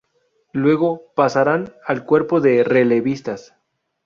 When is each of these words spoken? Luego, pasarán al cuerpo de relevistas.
Luego, 0.53 1.13
pasarán 1.13 1.75
al 1.85 2.07
cuerpo 2.07 2.41
de 2.41 2.63
relevistas. 2.63 3.53